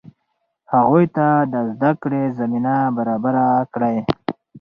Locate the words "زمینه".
2.39-2.75